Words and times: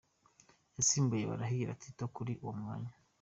Yasimbuye 0.75 1.23
Barahira 1.31 1.79
Tito 1.81 2.05
kuri 2.15 2.31
uwo 2.43 2.53
mwanya. 2.59 2.91